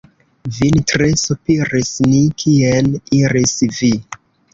[0.53, 3.91] Vin tre sopiris ni, kien iris vi?